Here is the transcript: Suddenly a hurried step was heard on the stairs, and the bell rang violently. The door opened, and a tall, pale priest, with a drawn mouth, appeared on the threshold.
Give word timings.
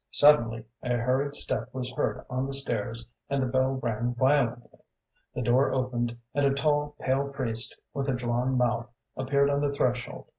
Suddenly 0.09 0.65
a 0.81 0.97
hurried 0.97 1.35
step 1.35 1.69
was 1.75 1.91
heard 1.93 2.25
on 2.27 2.47
the 2.47 2.53
stairs, 2.53 3.07
and 3.29 3.39
the 3.43 3.45
bell 3.45 3.75
rang 3.83 4.15
violently. 4.15 4.79
The 5.35 5.43
door 5.43 5.71
opened, 5.71 6.17
and 6.33 6.43
a 6.43 6.55
tall, 6.55 6.95
pale 6.99 7.27
priest, 7.29 7.79
with 7.93 8.09
a 8.09 8.13
drawn 8.15 8.57
mouth, 8.57 8.89
appeared 9.15 9.51
on 9.51 9.61
the 9.61 9.71
threshold. 9.71 10.25